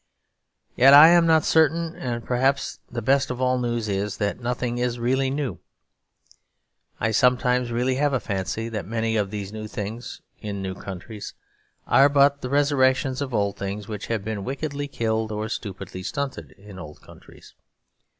Yet 0.75 0.95
I 0.95 1.09
am 1.09 1.27
not 1.27 1.45
certain; 1.45 1.95
and 1.95 2.25
perhaps 2.25 2.79
the 2.89 3.03
best 3.03 3.29
of 3.29 3.39
all 3.39 3.59
news 3.59 3.87
is 3.87 4.17
that 4.17 4.39
nothing 4.39 4.79
is 4.79 4.97
really 4.97 5.29
new. 5.29 5.59
I 6.99 7.11
sometimes 7.11 7.69
have 7.69 8.11
a 8.11 8.19
fancy 8.19 8.67
that 8.69 8.87
many 8.87 9.15
of 9.15 9.29
these 9.29 9.53
new 9.53 9.67
things 9.67 10.19
in 10.39 10.59
new 10.59 10.73
countries 10.73 11.35
are 11.85 12.09
but 12.09 12.41
the 12.41 12.49
resurrections 12.49 13.21
of 13.21 13.31
old 13.31 13.57
things 13.57 13.87
which 13.87 14.07
have 14.07 14.23
been 14.25 14.43
wickedly 14.43 14.87
killed 14.87 15.31
or 15.31 15.47
stupidly 15.49 16.01
stunted 16.01 16.53
in 16.53 16.79
old 16.79 17.01
countries. 17.03 17.53